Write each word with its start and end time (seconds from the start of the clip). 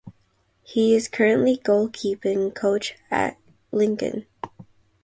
He 0.63 0.95
is 0.95 1.07
currently 1.07 1.57
goalkeeping 1.63 2.55
coach 2.55 2.95
at 3.11 3.37
Lincoln. 3.71 4.25